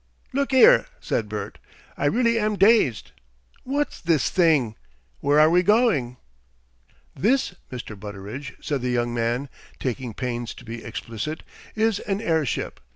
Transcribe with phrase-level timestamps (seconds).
[0.33, 1.59] "Look 'ere," said Bert.
[1.95, 3.11] "I really am dazed.
[3.63, 4.73] What's this thing?
[5.19, 6.17] Where are we going?"
[7.15, 7.95] "This, Mr.
[7.95, 11.43] Butteridge," said the young man, taking pains to be explicit,
[11.75, 12.79] "is an airship.